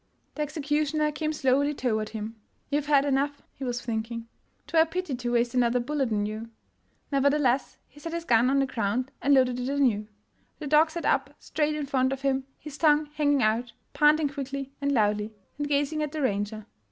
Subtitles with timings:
[0.33, 2.35] The executioner came slowly toward him.
[2.71, 4.27] ''You 've had enough," he was thinking;"
[4.65, 6.49] 'twere a pity to waste another bullet on you.
[7.11, 10.07] ''Nevertheless, he set his gun on the ground and loaded it anew.
[10.57, 14.71] The dog sat up straight in front of him, his tongue hanging out, panting quickly
[14.81, 16.65] and loudly, and gazing at the ranger.